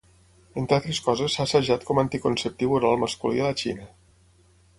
[0.61, 3.87] Entre altres coses s'ha assajat com anticonceptiu oral masculí a la Xina.